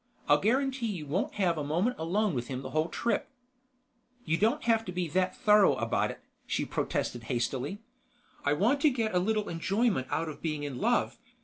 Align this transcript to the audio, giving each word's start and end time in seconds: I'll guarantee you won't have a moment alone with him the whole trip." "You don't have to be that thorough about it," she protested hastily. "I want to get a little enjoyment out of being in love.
I'll 0.27 0.39
guarantee 0.39 0.87
you 0.87 1.05
won't 1.05 1.35
have 1.35 1.59
a 1.59 1.63
moment 1.63 1.95
alone 1.99 2.33
with 2.33 2.47
him 2.47 2.63
the 2.63 2.71
whole 2.71 2.89
trip." 2.89 3.29
"You 4.25 4.35
don't 4.35 4.63
have 4.63 4.83
to 4.85 4.91
be 4.91 5.07
that 5.09 5.35
thorough 5.37 5.75
about 5.75 6.09
it," 6.09 6.23
she 6.47 6.65
protested 6.65 7.25
hastily. 7.25 7.83
"I 8.43 8.53
want 8.53 8.81
to 8.81 8.89
get 8.89 9.13
a 9.13 9.19
little 9.19 9.47
enjoyment 9.47 10.07
out 10.09 10.27
of 10.27 10.41
being 10.41 10.63
in 10.63 10.79
love. 10.79 11.19